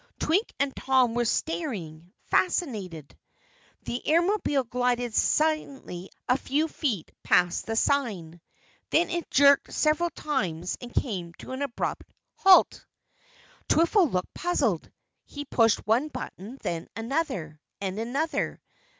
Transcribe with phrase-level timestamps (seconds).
[0.19, 3.15] Twink and Tom were staring, fascinated.
[3.83, 8.41] The Airmobile glided silently a few feet past the sign.
[8.89, 12.83] Then it jerked several times and came to an abrupt halt.
[13.69, 14.91] Twiffle looked puzzled.
[15.23, 18.59] He pushed one button, then another, and another.